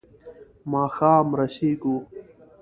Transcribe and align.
ماښام 0.71 1.27
رسېږو. 1.39 1.95